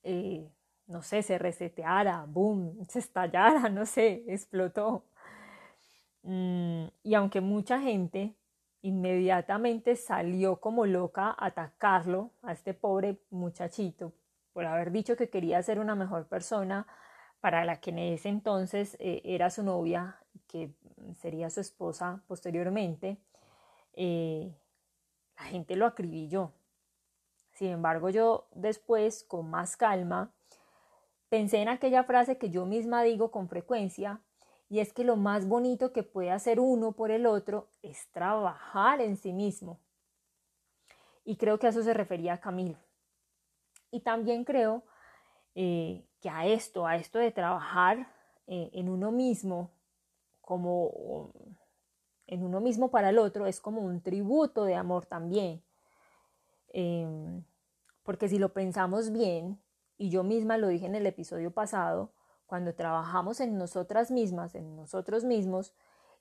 eh, 0.04 0.50
no 0.86 1.02
sé, 1.02 1.22
se 1.22 1.36
reseteara, 1.36 2.24
boom, 2.26 2.86
se 2.88 3.00
estallara, 3.00 3.68
no 3.68 3.84
sé, 3.84 4.24
explotó. 4.26 5.04
Mm, 6.22 6.86
y 7.02 7.12
aunque 7.12 7.42
mucha 7.42 7.78
gente 7.78 8.34
inmediatamente 8.80 9.96
salió 9.96 10.60
como 10.60 10.86
loca 10.86 11.26
a 11.26 11.48
atacarlo, 11.48 12.30
a 12.40 12.52
este 12.52 12.72
pobre 12.72 13.20
muchachito, 13.28 14.14
por 14.58 14.66
haber 14.66 14.90
dicho 14.90 15.14
que 15.14 15.30
quería 15.30 15.62
ser 15.62 15.78
una 15.78 15.94
mejor 15.94 16.26
persona 16.26 16.88
para 17.38 17.64
la 17.64 17.80
que 17.80 17.90
en 17.90 18.00
ese 18.00 18.28
entonces 18.28 18.96
eh, 18.98 19.22
era 19.22 19.50
su 19.50 19.62
novia, 19.62 20.16
que 20.48 20.74
sería 21.20 21.48
su 21.48 21.60
esposa 21.60 22.24
posteriormente, 22.26 23.18
eh, 23.92 24.52
la 25.36 25.44
gente 25.44 25.76
lo 25.76 25.86
acribilló. 25.86 26.50
Sin 27.52 27.68
embargo, 27.68 28.10
yo 28.10 28.48
después, 28.50 29.22
con 29.22 29.48
más 29.48 29.76
calma, 29.76 30.32
pensé 31.28 31.58
en 31.58 31.68
aquella 31.68 32.02
frase 32.02 32.36
que 32.36 32.50
yo 32.50 32.66
misma 32.66 33.04
digo 33.04 33.30
con 33.30 33.48
frecuencia, 33.48 34.22
y 34.68 34.80
es 34.80 34.92
que 34.92 35.04
lo 35.04 35.14
más 35.14 35.46
bonito 35.46 35.92
que 35.92 36.02
puede 36.02 36.32
hacer 36.32 36.58
uno 36.58 36.90
por 36.90 37.12
el 37.12 37.26
otro 37.26 37.68
es 37.82 38.10
trabajar 38.10 39.00
en 39.02 39.18
sí 39.18 39.32
mismo. 39.32 39.78
Y 41.24 41.36
creo 41.36 41.60
que 41.60 41.68
a 41.68 41.70
eso 41.70 41.84
se 41.84 41.94
refería 41.94 42.40
Camilo. 42.40 42.87
Y 43.90 44.00
también 44.00 44.44
creo 44.44 44.84
eh, 45.54 46.04
que 46.20 46.28
a 46.30 46.46
esto, 46.46 46.86
a 46.86 46.96
esto 46.96 47.18
de 47.18 47.30
trabajar 47.30 48.12
eh, 48.46 48.70
en 48.72 48.88
uno 48.88 49.10
mismo, 49.10 49.70
como 50.40 51.32
en 52.26 52.44
uno 52.44 52.60
mismo 52.60 52.90
para 52.90 53.10
el 53.10 53.18
otro, 53.18 53.46
es 53.46 53.60
como 53.60 53.80
un 53.80 54.00
tributo 54.02 54.64
de 54.64 54.74
amor 54.74 55.06
también. 55.06 55.62
Em, 56.68 57.42
porque 58.02 58.28
si 58.28 58.38
lo 58.38 58.52
pensamos 58.52 59.10
bien, 59.10 59.60
y 59.96 60.10
yo 60.10 60.22
misma 60.22 60.58
lo 60.58 60.68
dije 60.68 60.86
en 60.86 60.94
el 60.94 61.06
episodio 61.06 61.50
pasado, 61.50 62.12
cuando 62.46 62.74
trabajamos 62.74 63.40
en 63.40 63.58
nosotras 63.58 64.10
mismas, 64.10 64.54
en 64.54 64.76
nosotros 64.76 65.24
mismos, 65.24 65.74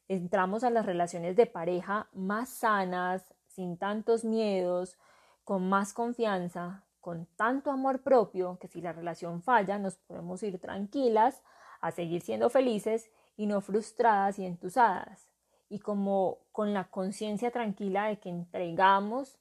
entramos 0.07 0.63
a 0.63 0.69
las 0.69 0.85
relaciones 0.85 1.35
de 1.35 1.45
pareja 1.45 2.09
más 2.13 2.49
sanas, 2.49 3.33
sin 3.45 3.77
tantos 3.77 4.23
miedos, 4.23 4.97
con 5.43 5.69
más 5.69 5.93
confianza, 5.93 6.86
con 7.07 7.25
tanto 7.37 7.71
amor 7.71 8.01
propio, 8.01 8.57
que 8.59 8.67
si 8.67 8.81
la 8.81 8.91
relación 8.91 9.41
falla 9.41 9.79
nos 9.79 9.95
podemos 9.95 10.43
ir 10.43 10.59
tranquilas 10.59 11.41
a 11.79 11.91
seguir 11.91 12.21
siendo 12.21 12.49
felices 12.49 13.09
y 13.37 13.45
no 13.45 13.61
frustradas 13.61 14.37
y 14.39 14.45
entusadas. 14.45 15.31
Y 15.69 15.79
como 15.79 16.39
con 16.51 16.73
la 16.73 16.89
conciencia 16.89 17.49
tranquila 17.49 18.07
de 18.07 18.19
que 18.19 18.27
entregamos 18.27 19.39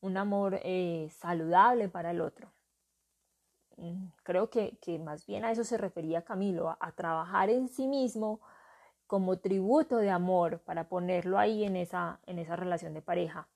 un 0.00 0.16
amor 0.16 0.60
eh, 0.62 1.08
saludable 1.10 1.88
para 1.88 2.12
el 2.12 2.20
otro. 2.20 2.52
Mm, 3.78 4.10
creo 4.22 4.48
que, 4.48 4.78
más 5.04 5.26
bien 5.26 5.44
a 5.44 5.50
eso 5.50 5.64
se 5.64 5.76
refería 5.76 6.22
Camilo, 6.22 6.76
a, 6.78 6.92
trabajar 6.92 7.50
en 7.50 7.66
sí 7.68 7.88
mismo 7.88 8.40
como 9.08 9.40
tributo 9.40 9.96
de 9.96 10.10
amor 10.10 10.60
para 10.60 10.88
ponerlo 10.88 11.36
ahí 11.36 11.64
en 11.64 11.74
esa, 11.74 12.20
en 12.26 12.38
esa 12.38 12.54
relación 12.54 12.94
de 12.94 13.02
pareja. 13.02 13.48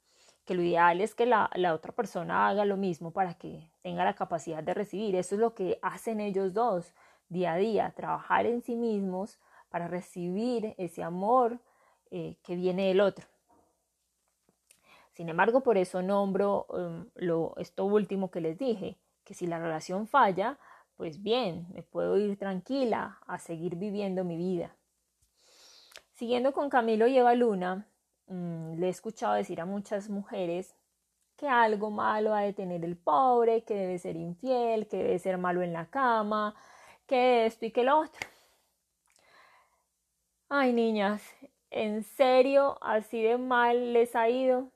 Que 0.44 0.54
lo 0.54 0.62
ideal 0.62 1.00
es 1.00 1.14
que 1.14 1.26
la, 1.26 1.50
la 1.54 1.74
otra 1.74 1.92
persona 1.92 2.48
haga 2.48 2.64
lo 2.64 2.76
mismo 2.76 3.12
para 3.12 3.34
que 3.34 3.70
tenga 3.82 4.04
la 4.04 4.14
capacidad 4.14 4.62
de 4.62 4.74
recibir. 4.74 5.14
Eso 5.16 5.36
es 5.36 5.40
lo 5.40 5.54
que 5.54 5.78
hacen 5.82 6.20
ellos 6.20 6.52
dos 6.52 6.94
día 7.28 7.54
a 7.54 7.56
día, 7.56 7.92
trabajar 7.96 8.46
en 8.46 8.62
sí 8.62 8.76
mismos 8.76 9.38
para 9.70 9.88
recibir 9.88 10.74
ese 10.76 11.02
amor 11.02 11.58
eh, 12.10 12.36
que 12.42 12.56
viene 12.56 12.88
del 12.88 13.00
otro. 13.00 13.26
Sin 15.14 15.28
embargo, 15.28 15.62
por 15.62 15.78
eso 15.78 16.02
nombro 16.02 16.66
um, 16.68 17.06
lo, 17.14 17.54
esto 17.56 17.84
último 17.84 18.30
que 18.30 18.40
les 18.40 18.58
dije, 18.58 18.98
que 19.24 19.34
si 19.34 19.46
la 19.46 19.58
relación 19.58 20.06
falla, 20.06 20.58
pues 20.96 21.22
bien, 21.22 21.66
me 21.72 21.82
puedo 21.82 22.18
ir 22.18 22.36
tranquila 22.38 23.18
a 23.26 23.38
seguir 23.38 23.76
viviendo 23.76 24.24
mi 24.24 24.36
vida. 24.36 24.74
Siguiendo 26.12 26.52
con 26.52 26.70
Camilo 26.70 27.06
y 27.06 27.18
Eva 27.18 27.34
Luna, 27.34 27.86
mm, 28.26 28.74
le 28.78 28.86
he 28.86 28.90
escuchado 28.90 29.34
decir 29.34 29.60
a 29.60 29.66
muchas 29.66 30.08
mujeres 30.08 30.74
que 31.36 31.48
algo 31.48 31.90
malo 31.90 32.34
ha 32.34 32.42
de 32.42 32.52
tener 32.52 32.84
el 32.84 32.96
pobre, 32.96 33.64
que 33.64 33.74
debe 33.74 33.98
ser 33.98 34.16
infiel, 34.16 34.86
que 34.88 34.98
debe 34.98 35.18
ser 35.18 35.38
malo 35.38 35.62
en 35.62 35.72
la 35.72 35.86
cama, 35.90 36.54
que 37.06 37.46
esto 37.46 37.66
y 37.66 37.70
que 37.70 37.84
lo 37.84 38.00
otro. 38.00 38.28
Ay, 40.48 40.72
niñas, 40.72 41.22
¿en 41.70 42.04
serio 42.04 42.78
así 42.82 43.22
de 43.22 43.38
mal 43.38 43.92
les 43.92 44.14
ha 44.14 44.28
ido? 44.28 44.70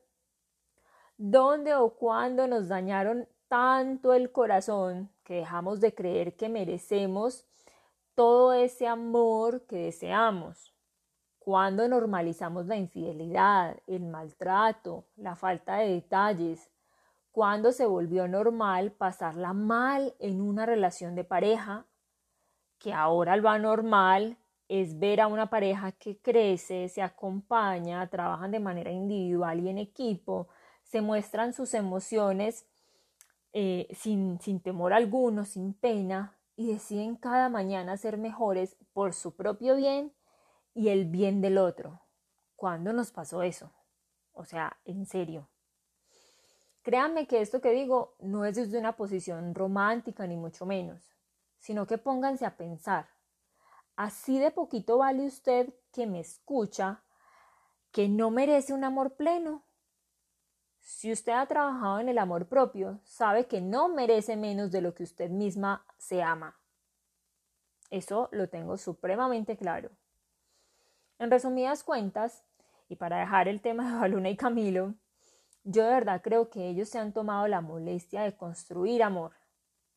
¿Dónde 1.19 1.75
o 1.75 1.91
cuándo 1.91 2.47
nos 2.47 2.69
dañaron 2.69 3.29
tanto 3.49 4.13
el 4.13 4.33
corazón 4.33 5.11
que 5.25 5.35
dejamos 5.35 5.81
de 5.81 5.95
creer 5.95 6.37
que 6.37 6.49
merecemos 6.49 7.47
todo 8.15 8.53
ese 8.55 8.87
amor 8.87 9.67
que 9.67 9.77
deseamos. 9.77 10.75
Cuando 11.47 11.87
normalizamos 11.87 12.67
la 12.67 12.75
infidelidad, 12.75 13.77
el 13.87 14.05
maltrato, 14.05 15.05
la 15.15 15.37
falta 15.37 15.77
de 15.77 15.91
detalles, 15.91 16.73
cuando 17.31 17.71
se 17.71 17.87
volvió 17.87 18.27
normal 18.27 18.91
pasarla 18.91 19.53
mal 19.53 20.17
en 20.19 20.41
una 20.41 20.67
relación 20.67 21.15
de 21.15 21.23
pareja, 21.23 21.87
que 22.81 22.93
ahora 22.93 23.37
lo 23.37 23.57
normal 23.61 24.37
es 24.67 24.99
ver 24.99 25.21
a 25.21 25.29
una 25.29 25.49
pareja 25.49 25.93
que 25.93 26.19
crece, 26.19 26.89
se 26.89 27.01
acompaña, 27.01 28.09
trabajan 28.09 28.51
de 28.51 28.59
manera 28.59 28.91
individual 28.91 29.61
y 29.61 29.69
en 29.69 29.79
equipo, 29.79 30.49
se 30.83 31.01
muestran 31.01 31.53
sus 31.53 31.75
emociones 31.75 32.67
eh, 33.53 33.87
sin, 33.95 34.41
sin 34.41 34.59
temor 34.59 34.93
alguno, 34.93 35.45
sin 35.45 35.75
pena, 35.75 36.37
y 36.57 36.73
deciden 36.73 37.15
cada 37.15 37.49
mañana 37.49 37.97
ser 37.99 38.19
mejores 38.19 38.77
por 38.93 39.15
su 39.15 39.37
propio 39.37 39.77
bien 39.77 40.16
y 40.77 40.91
el 40.91 41.07
bien 41.07 41.41
del 41.41 41.59
otro. 41.59 42.01
¿Cuándo 42.55 42.93
nos 42.93 43.11
pasó 43.11 43.43
eso? 43.43 43.73
O 44.33 44.45
sea, 44.45 44.77
en 44.85 45.07
serio. 45.07 45.49
Créanme 46.83 47.27
que 47.27 47.41
esto 47.41 47.61
que 47.61 47.73
digo 47.73 48.15
no 48.21 48.45
es 48.45 48.55
desde 48.55 48.79
una 48.79 48.97
posición 48.97 49.55
romántica 49.55 50.27
ni 50.27 50.37
mucho 50.37 50.67
menos, 50.67 51.17
sino 51.59 51.87
que 51.89 51.99
pónganse 51.99 52.47
a 52.47 52.57
pensar. 52.57 53.09
Así 53.97 54.39
de 54.39 54.53
poquito 54.53 54.99
vale 54.99 55.27
usted 55.27 55.75
que 55.91 56.07
me 56.07 56.21
escucha 56.21 57.03
que 57.91 58.09
no 58.09 58.31
merece 58.31 58.73
un 58.73 58.85
amor 58.85 59.15
pleno 59.17 59.65
si 60.87 61.11
usted 61.11 61.33
ha 61.33 61.45
trabajado 61.47 61.99
en 61.99 62.09
el 62.09 62.17
amor 62.17 62.47
propio, 62.47 63.01
sabe 63.03 63.47
que 63.49 63.61
no 63.61 63.89
merece 63.89 64.37
menos 64.37 64.71
de 64.71 64.81
lo 64.81 64.95
que 64.95 65.03
usted 65.03 65.31
misma 65.31 65.85
se 65.99 66.23
ama. 66.23 66.57
Eso 67.91 68.29
lo 68.31 68.49
tengo 68.49 68.77
supremamente 68.77 69.57
claro. 69.57 69.91
En 71.19 71.31
resumidas 71.31 71.83
cuentas, 71.83 72.45
y 72.89 72.97
para 72.97 73.19
dejar 73.19 73.49
el 73.49 73.63
tema 73.63 73.91
de 73.91 73.99
Baluna 73.99 74.29
y 74.29 74.37
Camilo, 74.37 74.95
yo 75.65 75.85
de 75.85 75.91
verdad 75.91 76.21
creo 76.23 76.51
que 76.51 76.69
ellos 76.69 76.91
se 76.91 76.99
han 76.99 77.13
tomado 77.13 77.49
la 77.49 77.63
molestia 77.63 78.23
de 78.23 78.37
construir 78.37 79.03
amor, 79.03 79.33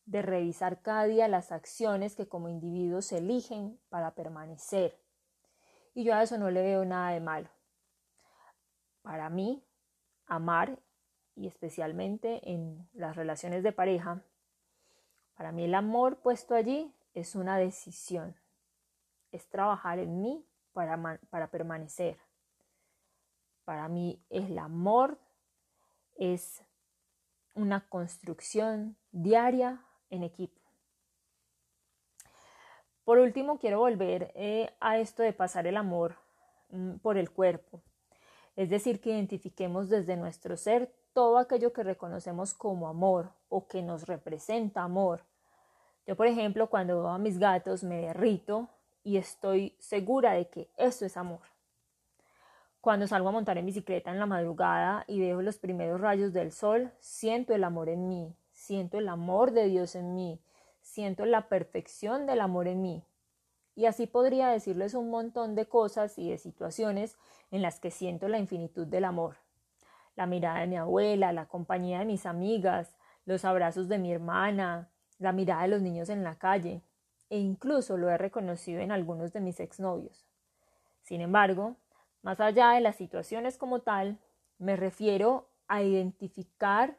de 0.05 0.21
revisar 0.21 0.81
cada 0.81 1.03
día 1.03 1.27
las 1.27 1.51
acciones 1.51 2.15
que 2.15 2.27
como 2.27 2.47
individuos 2.47 3.11
eligen 3.11 3.79
para 3.89 4.15
permanecer. 4.15 4.97
Y 5.93 6.05
yo 6.05 6.15
a 6.15 6.23
eso 6.23 6.37
no 6.37 6.49
le 6.49 6.61
veo 6.61 6.85
nada 6.85 7.11
de 7.11 7.19
malo. 7.19 7.49
Para 9.01 9.29
mí, 9.29 9.63
amar 10.25 10.79
y 11.35 11.47
especialmente 11.47 12.49
en 12.49 12.89
las 12.93 13.15
relaciones 13.17 13.61
de 13.61 13.73
pareja, 13.73 14.23
para 15.35 15.51
mí 15.51 15.65
el 15.65 15.75
amor 15.75 16.17
puesto 16.21 16.55
allí 16.55 16.93
es 17.13 17.35
una 17.35 17.57
decisión, 17.57 18.35
es 19.31 19.47
trabajar 19.49 19.99
en 19.99 20.21
mí 20.21 20.48
para, 20.79 21.19
para 21.29 21.51
permanecer. 21.51 22.17
Para 23.65 23.89
mí 23.89 24.23
el 24.29 24.57
amor 24.57 25.19
es 26.15 26.63
una 27.53 27.89
construcción 27.89 28.95
diaria 29.11 29.83
en 30.09 30.23
equipo. 30.23 30.61
Por 33.03 33.17
último, 33.17 33.59
quiero 33.59 33.79
volver 33.79 34.31
eh, 34.35 34.73
a 34.79 34.99
esto 34.99 35.21
de 35.21 35.33
pasar 35.33 35.67
el 35.67 35.75
amor 35.75 36.15
mm, 36.69 36.99
por 36.99 37.17
el 37.17 37.29
cuerpo. 37.29 37.81
Es 38.55 38.69
decir, 38.69 39.01
que 39.01 39.09
identifiquemos 39.09 39.89
desde 39.89 40.15
nuestro 40.15 40.55
ser 40.55 40.95
todo 41.11 41.39
aquello 41.39 41.73
que 41.73 41.83
reconocemos 41.83 42.53
como 42.53 42.87
amor 42.87 43.33
o 43.49 43.67
que 43.67 43.81
nos 43.81 44.07
representa 44.07 44.83
amor. 44.83 45.25
Yo, 46.07 46.15
por 46.15 46.27
ejemplo, 46.27 46.69
cuando 46.69 47.01
veo 47.01 47.09
a 47.09 47.17
mis 47.17 47.37
gatos 47.37 47.83
me 47.83 47.97
derrito 47.97 48.69
y 49.03 49.17
estoy 49.17 49.75
segura 49.79 50.33
de 50.33 50.49
que 50.49 50.69
eso 50.77 51.05
es 51.05 51.17
amor. 51.17 51.41
Cuando 52.81 53.07
salgo 53.07 53.29
a 53.29 53.33
montar 53.33 53.57
en 53.57 53.65
bicicleta 53.65 54.09
en 54.09 54.19
la 54.19 54.25
madrugada 54.25 55.03
y 55.07 55.19
veo 55.19 55.41
los 55.41 55.57
primeros 55.57 55.99
rayos 55.99 56.31
del 56.31 56.51
sol, 56.51 56.91
siento 56.99 57.53
el 57.53 57.65
amor 57.65 57.89
en 57.89 58.07
mí, 58.07 58.33
siento 58.53 58.97
el 58.97 59.09
amor 59.09 59.51
de 59.51 59.65
Dios 59.65 59.95
en 59.95 60.15
mí, 60.15 60.39
siento 60.81 61.25
la 61.25 61.49
perfección 61.49 62.25
del 62.25 62.39
amor 62.39 62.67
en 62.67 62.81
mí. 62.81 63.03
Y 63.75 63.85
así 63.85 64.07
podría 64.07 64.47
decirles 64.49 64.93
un 64.93 65.09
montón 65.09 65.55
de 65.55 65.65
cosas 65.65 66.17
y 66.17 66.29
de 66.29 66.37
situaciones 66.37 67.17
en 67.51 67.61
las 67.61 67.79
que 67.79 67.91
siento 67.91 68.27
la 68.27 68.39
infinitud 68.39 68.87
del 68.87 69.05
amor. 69.05 69.37
La 70.15 70.25
mirada 70.25 70.61
de 70.61 70.67
mi 70.67 70.77
abuela, 70.77 71.33
la 71.33 71.47
compañía 71.47 71.99
de 71.99 72.05
mis 72.05 72.25
amigas, 72.25 72.97
los 73.25 73.45
abrazos 73.45 73.87
de 73.87 73.97
mi 73.97 74.11
hermana, 74.11 74.89
la 75.17 75.31
mirada 75.33 75.63
de 75.63 75.67
los 75.67 75.81
niños 75.81 76.09
en 76.09 76.23
la 76.23 76.35
calle, 76.35 76.81
e 77.29 77.37
incluso 77.37 77.97
lo 77.97 78.09
he 78.09 78.17
reconocido 78.17 78.81
en 78.81 78.91
algunos 78.91 79.33
de 79.33 79.41
mis 79.41 79.59
exnovios. 79.59 80.25
Sin 81.03 81.21
embargo, 81.21 81.75
más 82.21 82.39
allá 82.39 82.71
de 82.71 82.81
las 82.81 82.95
situaciones 82.95 83.57
como 83.57 83.81
tal, 83.81 84.19
me 84.57 84.75
refiero 84.75 85.47
a 85.67 85.81
identificar, 85.83 86.97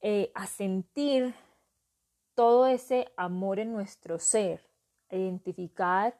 eh, 0.00 0.30
a 0.34 0.46
sentir 0.46 1.34
todo 2.34 2.66
ese 2.66 3.12
amor 3.16 3.58
en 3.58 3.72
nuestro 3.72 4.18
ser, 4.18 4.68
a 5.10 5.16
identificar 5.16 6.18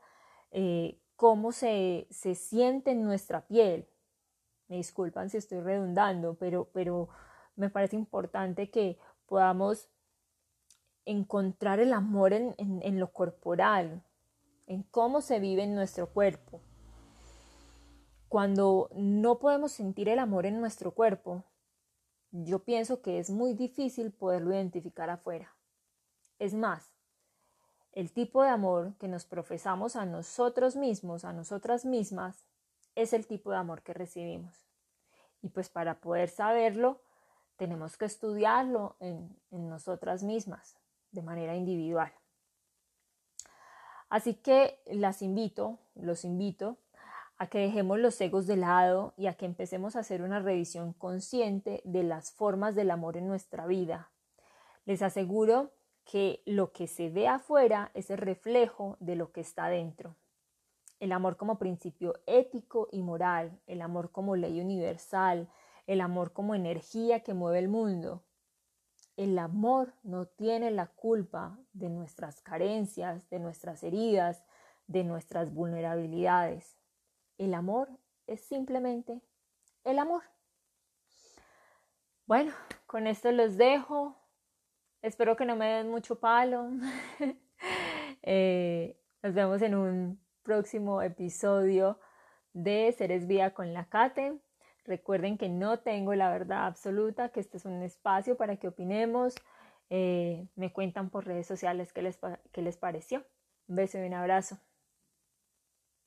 eh, 0.52 0.99
cómo 1.16 1.52
se, 1.52 2.07
se, 2.11 2.35
siente 2.35 2.93
en 2.93 3.04
nuestra 3.04 3.47
piel. 3.47 3.88
Me 4.69 4.76
disculpan 4.76 5.28
si 5.28 5.37
estoy 5.37 5.61
redundando, 5.61 6.35
pero, 6.35 6.71
pero 6.73 7.09
me 7.57 7.69
parece 7.69 7.97
importante 7.97 8.71
que 8.71 8.99
podamos 9.26 9.88
encontrar 11.07 11.81
el 11.81 11.93
amor 11.93 12.33
en, 12.33 12.55
en, 12.59 13.01
lo 13.01 13.13
corporal, 13.13 14.03
en 14.67 14.83
cómo 14.85 15.21
se 15.21 15.41
vive 15.41 15.65
en 15.65 15.75
nuestro 15.75 16.09
cuerpo. 16.09 16.61
Cuando 18.29 18.91
no 18.95 19.39
podemos 19.39 19.73
sentir 19.73 20.09
el 20.09 20.19
amor 20.19 20.47
en 20.47 20.61
nuestro 20.61 20.93
cuerpo, 20.93 21.45
yo 22.33 22.65
pienso 22.65 23.01
que 23.01 23.19
es 23.19 23.31
muy 23.31 23.55
difícil 23.55 24.13
poderlo 24.13 24.53
identificar 24.53 25.11
afuera. 25.11 25.55
Es 26.39 26.53
más, 26.53 26.91
el 27.93 28.11
tipo 28.13 28.43
de 28.43 28.49
amor 28.49 28.95
que 28.99 29.07
nos 29.07 29.25
profesamos 29.25 29.95
a 29.95 30.05
nosotros 30.05 30.75
mismos, 30.75 31.25
a 31.25 31.33
nosotras 31.33 31.85
mismas, 31.85 32.45
es 32.97 33.13
el 33.13 33.27
tipo 33.27 33.53
de 33.53 33.57
amor 33.57 33.83
que 33.83 33.95
recibimos. 33.95 34.67
Y 35.43 35.49
pues 35.51 35.69
para 35.69 36.01
poder 36.01 36.29
saberlo, 36.29 37.01
tenemos 37.57 37.97
que 37.97 38.07
estudiarlo 38.07 38.97
en, 39.01 39.37
nosotras 39.51 40.23
mismas, 40.23 40.77
de 41.14 41.23
manera 41.23 41.56
individual. 41.56 42.12
Así 44.09 44.35
que 44.35 44.80
las 44.87 45.23
invito, 45.23 45.78
los 45.94 46.25
invito 46.25 46.78
a 47.37 47.49
que 47.49 47.59
dejemos 47.59 47.99
los 47.99 48.21
egos 48.21 48.47
de 48.47 48.56
lado 48.56 49.12
y 49.16 49.26
a 49.26 49.35
que 49.35 49.47
empecemos 49.47 49.97
a 49.97 50.00
hacer 50.00 50.23
una 50.23 50.38
revisión 50.38 50.92
consciente 50.92 51.83
de 51.85 52.02
las 52.02 52.30
formas 52.30 52.75
del 52.75 52.90
amor 52.90 53.16
en 53.16 53.26
nuestra 53.26 53.66
vida. 53.66 54.11
Les 54.85 55.02
aseguro 55.02 55.73
que 56.04 56.42
lo 56.47 56.73
que 56.73 56.87
se 56.87 57.11
ve 57.11 57.26
afuera 57.28 57.90
es 57.94 58.11
el 58.11 58.18
reflejo 58.18 58.97
de 59.00 59.16
lo 59.16 59.33
que 59.33 59.40
está 59.40 59.68
dentro. 59.68 60.16
El 61.00 61.12
amor 61.12 61.37
como 61.37 61.59
principio 61.59 62.14
ético 62.26 62.88
y 62.92 63.02
moral, 63.02 63.59
el 63.66 63.83
amor 63.83 64.12
como 64.12 64.37
ley 64.37 64.61
universal, 64.61 65.49
el 65.87 66.00
amor 66.00 66.33
como 66.33 66.54
energía 66.54 67.21
que 67.21 67.35
mueve 67.35 67.59
el 67.59 67.68
mundo. 67.68 68.23
El 69.16 69.38
amor 69.38 69.94
no 70.02 70.26
tiene 70.26 70.71
la 70.71 70.87
culpa 70.87 71.59
de 71.73 71.88
nuestras 71.88 72.40
carencias, 72.40 73.28
de 73.30 73.38
nuestras 73.38 73.83
heridas, 73.83 74.44
de 74.87 75.04
nuestras 75.04 75.52
vulnerabilidades. 75.52 76.76
El 77.38 77.55
amor 77.55 77.88
es 78.27 78.40
simplemente 78.40 79.20
el 79.85 79.98
amor. 79.98 80.22
Bueno, 82.27 82.53
con 82.87 83.07
esto 83.07 83.31
los 83.33 83.57
dejo. 83.57 84.16
Espero 85.03 85.37
que 85.37 85.44
no 85.44 85.57
me 85.57 85.66
den 85.66 85.90
mucho 85.90 86.18
palo. 86.18 86.70
Eh, 88.27 88.98
nos 89.22 89.35
vemos 89.35 89.61
en 89.61 89.74
un 89.74 90.18
próximo 90.42 91.03
episodio 91.03 91.98
de 92.55 92.94
Seres 92.96 93.27
Vía 93.27 93.53
con 93.53 93.74
la 93.74 93.87
Cate. 93.87 94.38
Recuerden 94.85 95.38
que 95.38 95.49
no 95.49 95.79
tengo 95.79 96.14
la 96.14 96.31
verdad 96.31 96.66
absoluta, 96.66 97.31
que 97.31 97.40
este 97.40 97.57
es 97.57 97.64
un 97.64 97.83
espacio 97.83 98.37
para 98.37 98.57
que 98.57 98.68
opinemos. 98.68 99.35
Eh, 99.90 100.47
me 100.57 100.73
cuentan 100.73 101.11
por 101.11 101.27
redes 101.27 101.47
sociales 101.47 101.92
qué 101.92 102.03
les, 102.03 102.18
qué 102.53 102.62
les 102.62 102.77
pareció. 102.77 103.25
Un 103.66 103.77
beso 103.77 103.99
y 103.99 104.07
un 104.07 104.14
abrazo. 104.14 104.59